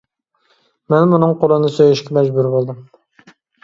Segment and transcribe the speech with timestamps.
[0.93, 2.85] مەنمۇ ئۇنىڭ قولىنى سۆيۈشكە مەجبۇر بولدۇم.